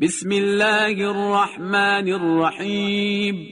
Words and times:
بسم 0.00 0.28
الله 0.32 1.08
الرحمن 1.10 2.08
الرحیم 2.08 3.48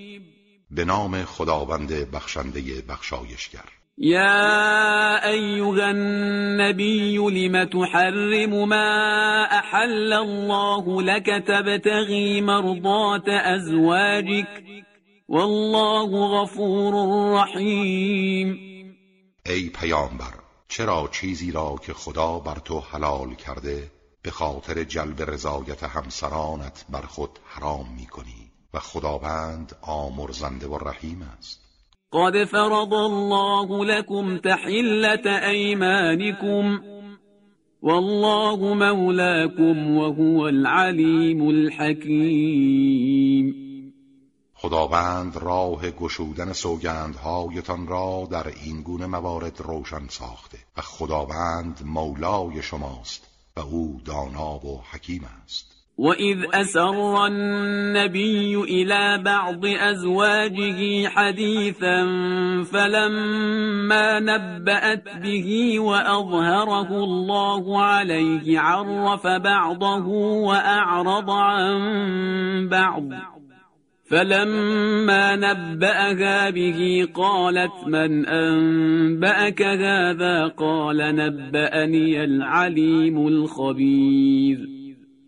به 0.71 0.85
نام 0.85 1.23
خداوند 1.23 1.93
بخشنده 1.93 2.61
بخشایشگر 2.89 3.65
یا 3.99 5.21
ایها 5.25 5.83
النبی 5.87 7.17
لم 7.17 7.65
تحرم 7.65 8.65
ما 8.69 9.47
احل 9.51 10.13
الله 10.13 11.03
لك 11.15 11.27
تبتغی 11.47 12.41
مرضات 12.41 13.29
ازواجك 13.29 14.47
والله 15.29 16.09
غفور 16.41 16.95
رحیم 17.43 18.59
ای 19.47 19.71
پیامبر 19.81 20.35
چرا 20.69 21.09
چیزی 21.13 21.53
را 21.53 21.77
که 21.87 21.93
خدا 21.93 22.39
بر 22.39 22.57
تو 22.65 22.81
حلال 22.81 23.35
کرده 23.35 23.94
به 24.25 24.31
خاطر 24.31 24.85
جلب 24.85 25.23
رضایت 25.23 25.83
همسرانت 25.83 26.85
بر 26.91 27.01
خود 27.03 27.31
حرام 27.47 27.87
میکنی 27.97 28.51
و 28.75 28.79
خداوند 28.79 29.77
آمرزنده 29.83 30.67
و 30.67 30.79
رحیم 30.79 31.23
است 31.39 31.61
قد 32.13 32.45
فرض 32.45 32.93
الله 32.93 33.85
لكم 33.99 34.39
تحلة 34.39 35.47
أيمانكم 35.49 36.81
والله 37.83 38.75
مولاكم 38.75 39.97
وهو 39.97 40.41
العليم 40.47 41.49
الحكيم 41.49 43.65
خداوند 44.55 45.37
راه 45.37 45.91
گشودن 45.91 46.53
سوگندهایتان 46.53 47.87
را 47.87 48.29
در 48.31 48.47
این 48.65 48.83
گونه 48.83 49.07
موارد 49.07 49.61
روشن 49.61 50.07
ساخته 50.09 50.59
و 50.77 50.81
خداوند 50.81 51.81
مولای 51.87 52.63
شماست 52.63 53.34
و 53.57 53.61
او 53.61 54.01
دانا 54.07 54.57
و 54.67 54.81
حکیم 54.91 55.23
است 55.45 55.75
وَإِذْ 55.99 56.39
أَسَرَّ 56.55 57.01
النَّبِيُّ 57.27 58.55
إِلَى 58.57 59.23
بَعْضِ 59.23 59.65
أَزْوَاجِهِ 59.67 61.09
حَدِيثًا 61.09 62.01
فَلَمَّا 62.73 64.19
نَبَّأَتْ 64.21 65.05
بِهِ 65.23 65.81
وَأَظْهَرَهُ 65.81 66.91
اللَّهُ 67.05 67.83
عَلَيْهِ 67.83 68.61
عَرَّفَ 68.61 69.27
بَعْضَهُ 69.27 70.07
وَأَعْرَضَ 70.49 71.31
عَن 71.31 71.73
بَعْضٍ 72.69 73.34
فلما 74.15 75.37
نبأها 75.37 76.51
به 76.51 77.09
قالت 77.15 77.71
من 77.87 78.27
أنبأك 78.27 79.63
هذا 79.63 80.49
قال 80.49 80.97
نبأني 81.17 82.23
العليم 82.25 83.27
الخبير 83.29 84.69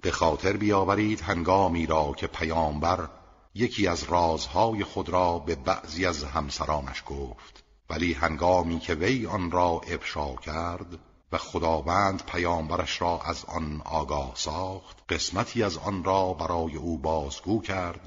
به 0.04 0.10
خاطر 0.10 0.56
بیاورید 0.56 1.20
هنگامی 1.20 1.86
را 1.86 2.14
که 2.18 2.26
پیامبر 2.26 2.98
یکی 3.54 3.88
از 3.88 4.04
رازهای 4.10 4.84
خود 4.84 5.08
را 5.08 5.38
به 5.38 5.54
بعضی 5.66 6.06
از 6.06 6.24
همسرانش 6.24 7.02
گفت 7.06 7.64
ولی 7.90 8.12
هنگامی 8.12 8.78
که 8.78 8.94
وی 8.94 9.26
آن 9.26 9.50
را 9.50 9.68
افشا 9.94 10.34
کرد 10.36 10.98
و 11.32 11.38
خداوند 11.38 12.22
پیامبرش 12.32 13.02
را 13.02 13.20
از 13.26 13.44
آن 13.48 13.82
آگاه 13.84 14.32
ساخت 14.34 15.04
قسمتی 15.08 15.62
از 15.62 15.78
آن 15.86 16.04
را 16.04 16.32
برای 16.32 16.76
او 16.76 16.98
بازگو 16.98 17.60
کرد 17.60 18.00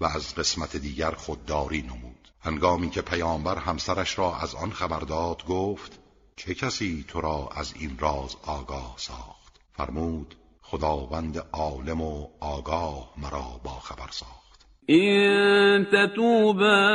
و 0.00 0.04
از 0.06 0.34
قسمت 0.34 0.76
دیگر 0.76 1.10
خودداری 1.10 1.82
نمود 1.82 2.28
هنگامی 2.40 2.90
که 2.90 3.02
پیامبر 3.02 3.58
همسرش 3.58 4.18
را 4.18 4.36
از 4.42 4.54
آن 4.54 4.70
خبر 4.70 4.98
داد 5.00 5.44
گفت 5.46 5.98
چه 6.36 6.54
کسی 6.54 7.04
تو 7.08 7.20
را 7.20 7.48
از 7.56 7.74
این 7.80 7.98
راز 7.98 8.36
آگاه 8.46 8.94
ساخت 8.96 9.60
فرمود 9.72 10.34
خداوند 10.62 11.42
عالم 11.52 12.00
و 12.00 12.26
آگاه 12.40 13.12
مرا 13.18 13.60
با 13.64 13.70
خبر 13.70 14.10
ساخت 14.10 14.66
این 14.86 15.84
تتوبا 15.84 16.90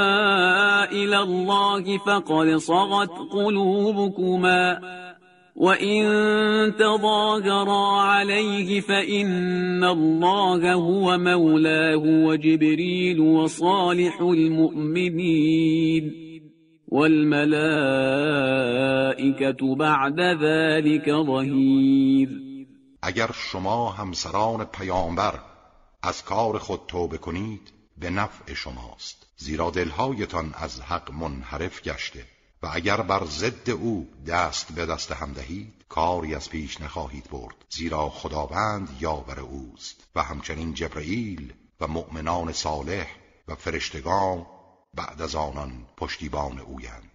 إلى 0.91 1.15
الله 1.15 1.97
فقد 1.97 2.57
صغت 2.57 3.11
قلوبكما 3.31 4.75
وَإِن 5.55 6.03
تَظَاهَرَا 6.75 7.83
عَلَيْهِ 8.01 8.81
فَإِنَّ 8.81 9.83
اللَّهَ 9.83 10.73
هُوَ 10.73 11.17
مَوْلَاهُ 11.17 11.97
وَجِبْرِيلُ 12.27 13.19
وَصَالِحُ 13.19 14.21
الْمُؤْمِنِينَ 14.21 16.13
وَالْمَلَائِكَةُ 16.87 19.75
بَعْدَ 19.75 20.19
ذَلِكَ 20.19 21.09
ظَهِيرٌ 21.11 22.29
اگر 23.01 23.31
شما 23.33 23.89
همسران 23.91 24.65
پیامبر 24.65 25.39
از 26.03 26.23
کار 26.23 26.57
خود 26.59 26.79
توبه 26.87 27.17
کنید 27.17 27.73
به 27.97 28.09
نفع 28.09 28.53
شماست 28.53 29.27
زیرا 29.37 29.69
دلهایتان 29.71 30.51
از 30.61 30.81
حق 30.81 31.11
منحرف 31.11 31.81
گشته 31.83 32.19
و 32.63 32.69
اگر 32.73 33.01
بر 33.01 33.25
ضد 33.25 33.69
او 33.69 34.09
دست 34.27 34.71
به 34.71 34.85
دست 34.85 35.11
هم 35.11 35.31
دهید 35.33 35.73
کاری 35.89 36.35
از 36.35 36.49
پیش 36.49 36.81
نخواهید 36.81 37.29
برد 37.31 37.55
زیرا 37.69 38.09
خداوند 38.09 38.97
یاور 38.99 39.39
اوست 39.39 39.95
و 40.15 40.23
همچنین 40.23 40.73
جبرئیل 40.73 41.53
و 41.81 41.87
مؤمنان 41.87 42.51
صالح 42.53 43.07
و 43.47 43.55
فرشتگان 43.55 44.45
بعد 44.93 45.21
از 45.21 45.35
آنان 45.35 45.85
پشتیبان 45.97 46.59
اویند 46.59 47.14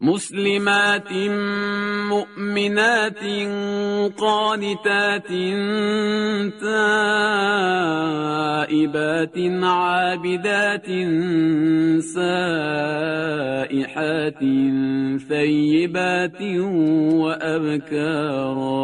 مسلمات 0.00 1.12
مؤمنات 2.12 3.20
قانتات 4.20 5.28
تائبات 6.60 9.34
عابدات 9.64 10.86
سائحات 12.04 14.38
ثیبات 15.28 16.40
وابکارا 17.16 18.82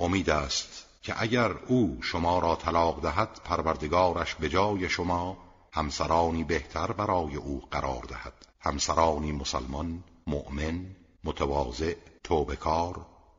امید 0.00 0.30
است 0.30 1.00
که 1.02 1.12
اگر 1.22 1.50
او 1.68 1.98
شما 2.02 2.38
را 2.38 2.54
طلاق 2.56 3.02
دهد 3.02 3.28
پروردگارش 3.44 4.34
به 4.34 4.48
جای 4.48 4.88
شما 4.88 5.49
همسرانی 5.72 6.44
بهتر 6.44 6.92
برای 6.98 7.36
او 7.36 7.60
قرار 7.70 8.02
دهد 8.08 8.32
همسرانی 8.60 9.32
مسلمان 9.32 10.04
مؤمن 10.26 10.80
متواضع 11.24 11.92
توبکار 12.24 12.94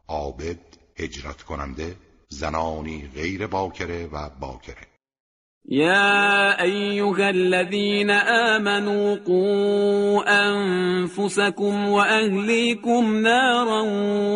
عابد 0.08 0.60
هجرت 1.00 1.42
کننده 1.44 1.96
زنانی 2.28 3.10
غیر 3.16 3.48
باکره 3.48 4.06
و 4.08 4.30
باکره 4.42 4.88
يا 5.66 6.60
أيها 6.64 7.30
الذين 7.30 8.10
آمنوا 8.12 9.16
قوا 9.16 10.24
أنفسكم 10.50 11.90
وأهليكم 11.90 13.18
نارا 13.18 13.82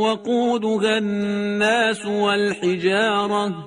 وقودها 0.01 0.97
الناس 0.97 2.05
والحجارة 2.05 3.65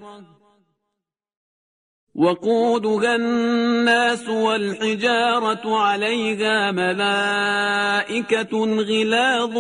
وقودها 2.19 3.15
الناس 3.17 4.29
والحجارة 4.29 5.79
عليها 5.79 6.73
ملائكة 6.73 8.77
غلاظ 8.77 9.55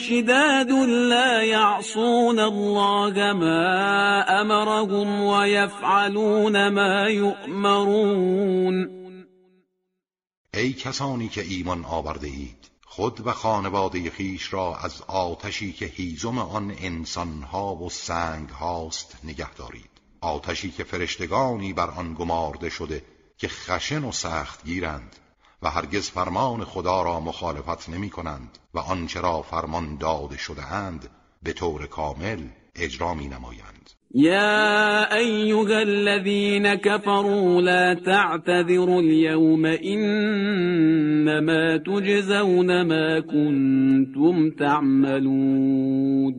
شداد 0.00 0.70
لا 0.90 1.42
يعصون 1.42 2.40
الله 2.40 3.12
ما 3.32 4.22
أمرهم 4.40 5.20
ويفعلون 5.22 6.68
ما 6.68 7.02
يؤمرون 7.08 9.04
ای 10.54 10.72
کسانی 10.72 11.28
که 11.28 11.40
ایمان 11.40 11.84
آورده 11.84 12.26
اید 12.26 12.70
خود 12.86 13.26
و 13.26 13.32
خانواده 13.32 14.10
خیش 14.10 14.52
را 14.52 14.76
از 14.84 15.02
آتشی 15.08 15.72
که 15.72 15.86
هیزم 15.86 16.38
آن 16.38 16.74
انسانها 16.82 17.76
و 17.76 17.90
سنگ 17.90 18.48
هاست 18.48 19.16
نگه 19.24 19.54
دارید 19.54 19.93
آتشی 20.24 20.70
که 20.70 20.84
فرشتگانی 20.84 21.72
بر 21.72 21.86
آن 21.98 22.14
گمارده 22.14 22.68
شده 22.70 23.02
که 23.38 23.48
خشن 23.48 24.04
و 24.04 24.12
سخت 24.12 24.64
گیرند 24.64 25.16
و 25.62 25.70
هرگز 25.70 26.10
فرمان 26.10 26.64
خدا 26.64 27.02
را 27.02 27.20
مخالفت 27.20 27.88
نمی 27.88 28.10
کنند 28.10 28.58
و 28.74 28.78
آنچه 28.78 29.20
را 29.20 29.42
فرمان 29.42 29.98
داده 29.98 30.36
شده 30.36 30.72
اند 30.72 31.08
به 31.42 31.52
طور 31.52 31.86
کامل 31.86 32.38
اجرا 32.74 33.14
می 33.14 33.28
نمایند 33.28 33.90
یا 34.14 35.14
ایوها 35.16 35.78
الذین 35.78 36.76
کفروا 36.76 37.60
لا 37.60 37.94
تعتذروا 37.94 38.96
اليوم 38.96 39.64
انما 39.64 41.78
تجزون 41.78 42.82
ما 42.82 43.20
کنتم 43.20 44.50
تعملون 44.50 46.34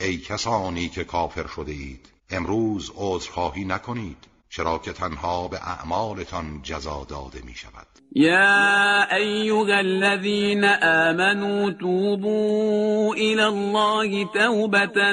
ای 0.00 0.16
کسانی 0.16 0.88
که 0.88 1.04
کافر 1.04 1.46
شده 1.46 1.72
اید 1.72 2.13
امروز 2.30 2.92
عذرخواهی 2.96 3.64
نکنید 3.64 4.16
چرا 4.50 4.78
که 4.84 4.92
تنها 4.92 5.48
به 5.48 5.56
اعمالتان 5.56 6.60
جزا 6.62 7.06
داده 7.10 7.38
می 7.46 7.54
شود 7.54 7.86
یا 8.16 9.02
ایها 9.16 9.78
الذین 9.78 10.64
آمنوا 10.82 11.70
توبوا 11.80 13.14
الى 13.14 13.40
الله 13.42 14.24
توبة 14.34 15.12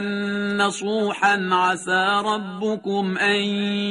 نصوحا 0.58 1.36
عسى 1.52 2.22
ربكم 2.26 3.18
ان 3.20 3.42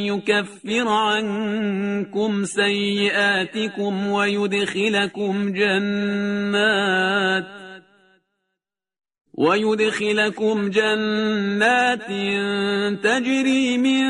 يكفر 0.05 0.87
عنكم 0.88 2.44
سیئاتكم 2.44 4.12
ويدخلكم 4.12 5.52
جنات 5.55 7.59
ويدخلكم 9.40 10.70
جنات 10.70 12.04
تجري 13.02 13.78
من 13.78 14.04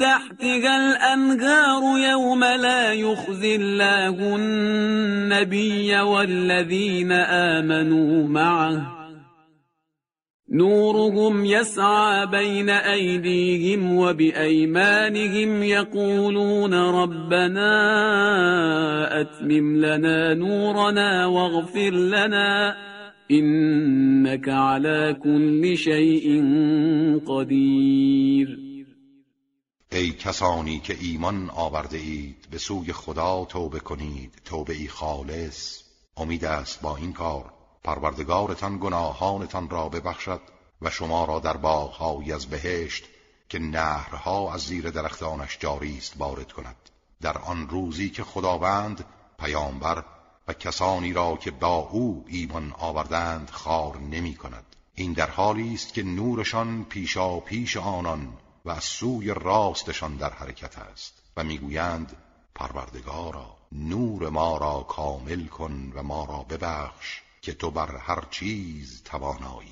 تحتها 0.00 0.74
الأنهار 0.80 1.98
يوم 2.10 2.44
لا 2.44 2.92
يخزي 2.92 3.56
الله 3.56 4.36
النبي 4.36 6.00
والذين 6.00 7.12
آمنوا 7.52 8.28
معه 8.28 8.92
نورهم 10.52 11.44
يسعى 11.44 12.26
بين 12.26 12.68
أيديهم 12.70 13.96
وبأيمانهم 13.96 15.62
يقولون 15.62 16.74
ربنا 16.74 17.70
أتمم 19.20 19.76
لنا 19.84 20.34
نورنا 20.34 21.26
واغفر 21.26 21.90
لنا 21.90 22.74
إنك 23.38 24.48
على 24.48 25.16
كل 25.24 25.74
شيء 25.74 26.26
ای 29.92 30.10
کسانی 30.10 30.80
که 30.80 30.96
ایمان 31.00 31.50
آورده 31.50 31.98
اید 31.98 32.48
به 32.50 32.58
سوی 32.58 32.92
خدا 32.92 33.44
توبه 33.44 33.80
کنید 33.80 34.42
توبه 34.44 34.72
ای 34.72 34.88
خالص 34.88 35.82
امید 36.16 36.44
است 36.44 36.80
با 36.82 36.96
این 36.96 37.12
کار 37.12 37.52
پروردگارتان 37.84 38.78
گناهانتان 38.78 39.70
را 39.70 39.88
ببخشد 39.88 40.40
و 40.82 40.90
شما 40.90 41.24
را 41.24 41.38
در 41.40 41.56
باغهایی 41.56 42.32
از 42.32 42.46
بهشت 42.46 43.04
که 43.48 43.58
نهرها 43.58 44.54
از 44.54 44.60
زیر 44.60 44.90
درختانش 44.90 45.58
جاری 45.60 45.96
است 45.96 46.14
وارد 46.18 46.52
کند 46.52 46.76
در 47.20 47.38
آن 47.38 47.68
روزی 47.68 48.10
که 48.10 48.22
خداوند 48.22 49.04
پیامبر 49.38 50.04
و 50.48 50.52
کسانی 50.52 51.12
را 51.12 51.36
که 51.36 51.50
با 51.50 51.88
او 51.92 52.24
ایمان 52.28 52.72
آوردند 52.78 53.50
خار 53.50 53.96
نمی 54.10 54.34
کند 54.34 54.64
این 54.94 55.12
در 55.12 55.30
حالی 55.30 55.72
است 55.74 55.94
که 55.94 56.02
نورشان 56.02 56.84
پیشا 56.84 57.40
پیش 57.40 57.76
آنان 57.76 58.28
و 58.64 58.70
از 58.70 58.84
سوی 58.84 59.34
راستشان 59.36 60.16
در 60.16 60.30
حرکت 60.30 60.78
است 60.78 61.22
و 61.36 61.44
میگویند 61.44 62.16
پروردگارا 62.54 63.56
نور 63.72 64.28
ما 64.28 64.56
را 64.58 64.82
کامل 64.88 65.46
کن 65.46 65.92
و 65.96 66.02
ما 66.02 66.24
را 66.24 66.56
ببخش 66.56 67.22
که 67.42 67.52
تو 67.52 67.70
بر 67.70 67.96
هر 67.96 68.18
چیز 68.30 69.02
توانایی 69.04 69.68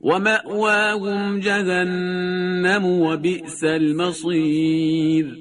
ومأواهم 0.00 1.40
جهنم 1.40 3.16
بئس 3.16 3.64
المصیر 3.64 5.36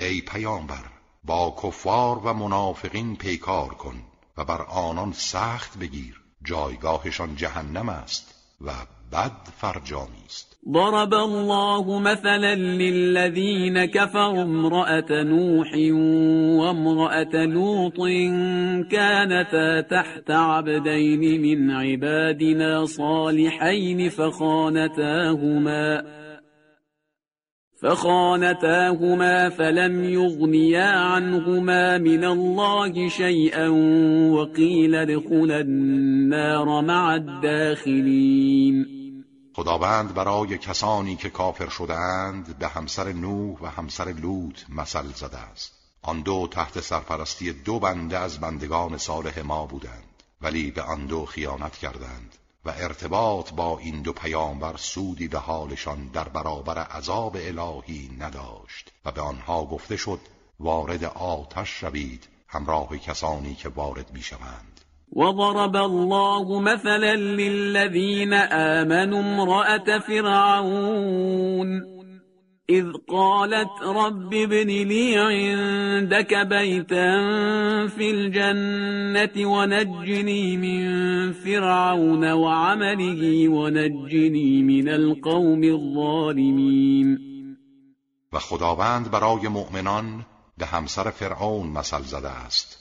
ای 0.00 0.20
پیامبر 0.20 0.84
با 1.24 1.56
کفار 1.62 2.18
و 2.18 2.32
منافقین 2.34 3.16
پیکار 3.16 3.68
کن 3.68 3.94
و 4.36 4.44
بر 4.44 4.62
آنان 4.62 5.12
سخت 5.12 5.78
بگیر 5.78 6.20
جایگاهشان 6.44 7.36
جهنم 7.36 7.88
است 7.88 8.34
و 8.60 8.72
بد 9.12 9.48
فرجامی 9.58 10.24
است 10.26 10.56
ضرب 10.74 11.14
الله 11.14 11.98
مثلا 12.00 12.54
للذین 12.54 13.84
كفروا 13.86 14.42
امرأة 14.42 15.22
نوح 15.22 15.68
وامرأة 16.60 17.36
لوط 17.44 17.96
كانتا 18.90 19.80
تحت 19.80 20.30
عبدين 20.30 21.40
من 21.42 21.70
عبادنا 21.70 22.84
صالحين 22.84 24.08
فخانتاهما 24.08 26.02
فخانتاهما 27.82 29.48
فلم 29.48 30.04
يغنيا 30.04 30.82
عنهما 30.86 31.98
من 31.98 32.24
الله 32.24 33.08
شيئا 33.08 33.68
وقيل 34.32 34.94
ادخلا 34.94 35.60
النار 35.60 36.82
مع 36.82 37.14
الداخلين 37.14 38.95
خداوند 39.56 40.14
برای 40.14 40.58
کسانی 40.58 41.16
که 41.16 41.30
کافر 41.30 41.68
شدهاند 41.68 42.58
به 42.58 42.68
همسر 42.68 43.12
نوح 43.12 43.58
و 43.60 43.66
همسر 43.66 44.04
لوط 44.04 44.60
مثل 44.68 45.06
زده 45.12 45.38
است 45.38 45.72
آن 46.02 46.20
دو 46.20 46.48
تحت 46.50 46.80
سرپرستی 46.80 47.52
دو 47.52 47.78
بنده 47.78 48.18
از 48.18 48.40
بندگان 48.40 48.98
صالح 48.98 49.40
ما 49.40 49.66
بودند 49.66 50.02
ولی 50.40 50.70
به 50.70 50.82
آن 50.82 51.06
دو 51.06 51.26
خیانت 51.26 51.78
کردند 51.78 52.34
و 52.64 52.70
ارتباط 52.70 53.52
با 53.52 53.78
این 53.78 54.02
دو 54.02 54.12
پیامبر 54.12 54.76
سودی 54.76 55.28
به 55.28 55.38
حالشان 55.38 56.06
در 56.08 56.28
برابر 56.28 56.78
عذاب 56.78 57.36
الهی 57.40 58.10
نداشت 58.18 58.90
و 59.04 59.10
به 59.12 59.20
آنها 59.20 59.64
گفته 59.66 59.96
شد 59.96 60.20
وارد 60.60 61.04
آتش 61.04 61.68
شوید 61.80 62.28
همراه 62.48 62.98
کسانی 62.98 63.54
که 63.54 63.68
وارد 63.68 64.12
میشوند 64.12 64.75
وضرب 65.12 65.76
الله 65.76 66.60
مثلا 66.60 67.16
للذين 67.16 68.32
آمنوا 68.34 69.20
امرأة 69.20 69.98
فرعون 69.98 71.96
إذ 72.70 72.86
قالت 73.08 73.78
رب 73.82 74.34
ابن 74.34 74.66
لي 74.66 75.16
عندك 75.16 76.34
بيتا 76.46 77.08
في 77.86 78.10
الجنة 78.10 79.50
ونجني 79.52 80.56
من 80.56 80.82
فرعون 81.32 82.32
وعمله 82.32 83.48
ونجني 83.48 84.62
من 84.62 84.88
القوم 84.88 85.64
الظالمين 85.64 87.18
و 88.32 88.38
خداوند 88.38 89.08
برای 89.10 89.48
مؤمنان 89.48 90.22
به 90.58 90.66
همسر 90.66 91.10
فرعون 91.10 91.70
مثل 91.70 92.02
زده 92.02 92.30
است 92.30 92.75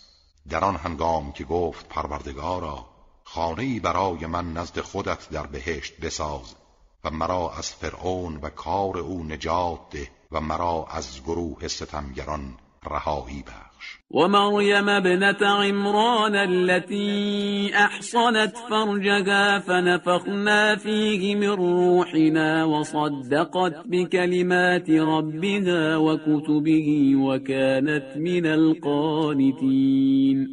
در 0.50 0.64
آن 0.64 0.76
هنگام 0.76 1.32
که 1.32 1.44
گفت 1.44 1.88
پروردگارا 1.90 2.86
خانه 3.24 3.80
برای 3.80 4.26
من 4.26 4.54
نزد 4.54 4.80
خودت 4.80 5.30
در 5.30 5.46
بهشت 5.48 5.98
بساز 6.00 6.56
و 7.04 7.10
مرا 7.10 7.52
از 7.52 7.74
فرعون 7.74 8.40
و 8.42 8.50
کار 8.50 8.98
او 8.98 9.24
نجات 9.24 9.80
ده 9.92 10.10
و 10.32 10.42
مرا 10.42 10.86
از 10.90 11.24
گروه 11.24 11.68
ستمگران 11.68 12.58
رهایی 12.92 13.44
بخش 13.44 13.98
و 14.24 14.28
مریم 14.28 14.90
ابنت 14.90 15.42
عمران 15.42 16.36
التي 16.36 17.70
احصنت 17.74 18.58
فرجها 18.70 19.60
فنفخنا 19.60 20.76
فيه 20.76 21.36
من 21.36 21.48
روحنا 21.50 22.66
وصدقت 22.66 23.84
بكلمات 23.92 24.90
ربها 24.90 25.98
وكتبه 25.98 27.16
وكانت 27.16 28.18
من 28.18 28.46
القانتين 28.46 30.48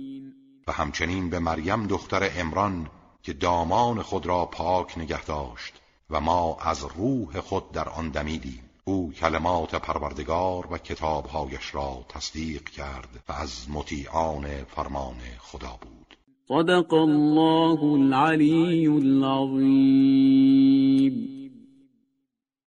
و 0.68 0.72
همچنین 0.72 1.30
به 1.30 1.38
مریم 1.38 1.86
دختر 1.86 2.20
عمران 2.40 2.86
که 3.22 3.32
دامان 3.32 4.02
خود 4.02 4.26
را 4.26 4.46
پاک 4.52 4.98
نگه 4.98 5.24
داشت 5.24 5.80
و 6.10 6.20
ما 6.20 6.56
از 6.64 6.84
روح 6.98 7.40
خود 7.40 7.72
در 7.72 7.88
آن 7.88 8.10
دمیدیم 8.10 8.70
او 8.84 9.12
کلمات 9.12 9.74
پروردگار 9.74 10.68
و 10.72 10.78
کتابهایش 10.78 11.74
را 11.74 12.04
تصدیق 12.08 12.62
کرد 12.64 13.08
و 13.28 13.32
از 13.32 13.66
مطیعان 13.72 14.64
فرمان 14.64 15.16
خدا 15.38 15.78
بود 15.80 16.16
صدق 16.48 16.92
الله 16.94 17.84
العلی 17.84 18.86
العظیم 18.86 21.31